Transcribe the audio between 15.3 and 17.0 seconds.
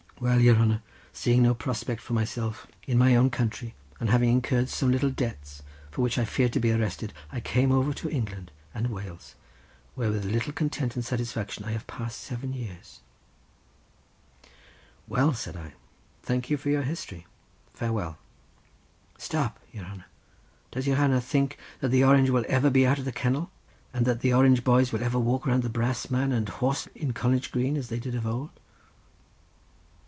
said I, "thank you for your